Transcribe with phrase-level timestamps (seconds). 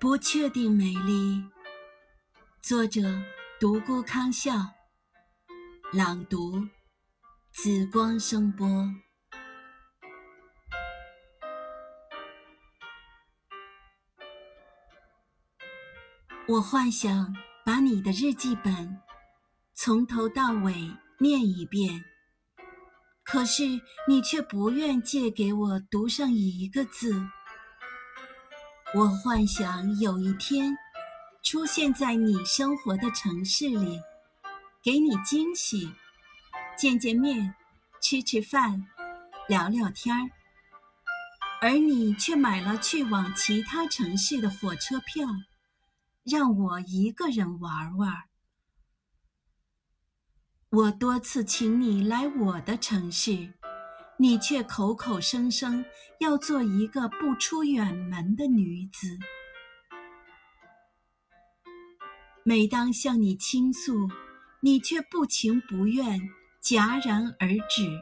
[0.00, 1.44] 不确定美丽。
[2.62, 3.02] 作者：
[3.60, 4.52] 独孤康笑。
[5.92, 6.66] 朗读：
[7.52, 8.66] 紫光声波。
[16.48, 18.98] 我幻想把你的日记本
[19.74, 20.72] 从头到尾
[21.18, 22.02] 念一遍，
[23.22, 23.64] 可是
[24.08, 27.22] 你却不愿借给我读上一个字。
[28.92, 30.76] 我幻想有一天
[31.44, 34.00] 出现在你生活的城市里，
[34.82, 35.94] 给你惊喜，
[36.76, 37.54] 见见面，
[38.02, 38.84] 吃吃饭，
[39.46, 40.28] 聊聊天儿，
[41.60, 45.24] 而你却买了去往其他城市的火车票，
[46.24, 48.24] 让我一个人玩玩。
[50.70, 53.54] 我多次请你来我的城市。
[54.22, 55.82] 你却口口声声
[56.18, 59.18] 要做一个不出远门的女子。
[62.42, 64.10] 每当向你倾诉，
[64.60, 66.20] 你却不情不愿，
[66.62, 67.98] 戛然而止。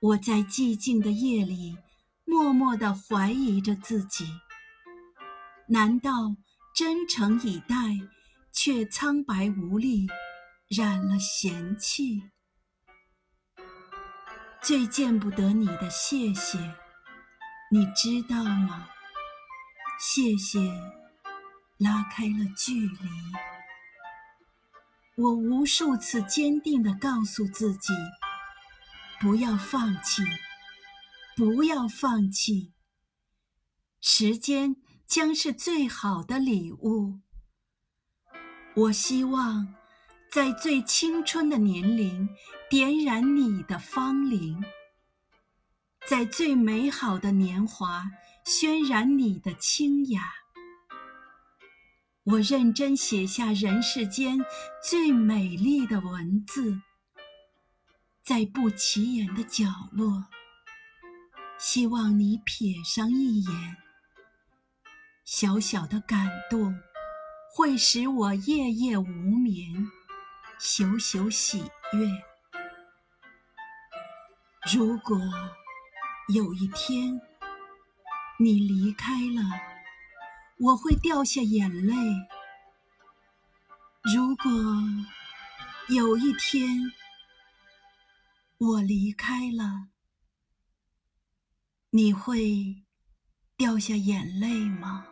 [0.00, 1.78] 我在寂静的夜里，
[2.26, 4.26] 默默地怀疑着自己：
[5.66, 6.36] 难道
[6.74, 7.74] 真诚以待，
[8.52, 10.06] 却苍白无力，
[10.68, 12.33] 染了嫌弃？
[14.64, 16.58] 最见不得你的谢谢，
[17.70, 18.88] 你知道吗？
[20.00, 20.58] 谢谢，
[21.76, 23.08] 拉开了距离。
[25.16, 27.92] 我无数次坚定地告诉自己，
[29.20, 30.22] 不要放弃，
[31.36, 32.72] 不要放弃。
[34.00, 34.76] 时间
[35.06, 37.20] 将是最好的礼物。
[38.74, 39.74] 我希望。
[40.34, 42.28] 在最青春的年龄，
[42.68, 44.60] 点燃你的芳龄；
[46.08, 48.04] 在最美好的年华，
[48.44, 50.24] 渲染你的清雅。
[52.24, 54.36] 我认真写下人世间
[54.82, 56.80] 最美丽的文字，
[58.24, 60.24] 在不起眼的角落，
[61.60, 63.76] 希望你瞥上一眼。
[65.24, 66.76] 小小的感动，
[67.54, 69.88] 会使我夜夜无眠。
[70.58, 71.58] 久久喜
[71.92, 72.08] 悦。
[74.72, 75.18] 如果
[76.32, 77.20] 有一天
[78.38, 79.42] 你离开了，
[80.58, 81.94] 我会掉下眼泪；
[84.14, 84.50] 如果
[85.88, 86.92] 有一天
[88.58, 89.88] 我离开了，
[91.90, 92.84] 你会
[93.56, 95.06] 掉下眼泪吗？